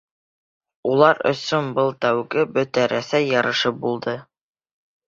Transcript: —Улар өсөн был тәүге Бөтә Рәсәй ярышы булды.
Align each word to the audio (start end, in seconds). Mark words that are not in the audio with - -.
—Улар 0.93 1.21
өсөн 1.31 1.69
был 1.81 1.93
тәүге 2.07 2.47
Бөтә 2.57 2.87
Рәсәй 2.97 3.31
ярышы 3.37 3.77
булды. 3.87 4.19